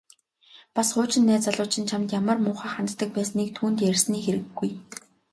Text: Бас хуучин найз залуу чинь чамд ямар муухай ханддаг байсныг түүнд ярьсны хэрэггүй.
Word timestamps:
Бас 0.77 0.87
хуучин 0.93 1.23
найз 1.25 1.41
залуу 1.43 1.65
чинь 1.73 1.87
чамд 1.91 2.09
ямар 2.19 2.37
муухай 2.45 2.71
ханддаг 2.75 3.09
байсныг 3.15 3.47
түүнд 3.57 3.77
ярьсны 3.89 4.17
хэрэггүй. 4.25 4.71